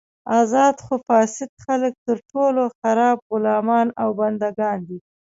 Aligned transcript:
ازاد 0.39 0.75
خو 0.85 0.95
فاسد 1.07 1.51
خلک 1.65 1.93
تر 2.05 2.17
ټولو 2.31 2.61
خراب 2.79 3.17
غلامان 3.29 3.87
او 4.01 4.09
بندګان 4.19 4.79
دي. 4.87 4.99